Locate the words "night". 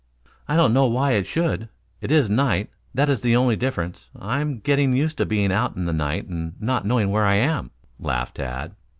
2.27-2.71, 5.93-6.25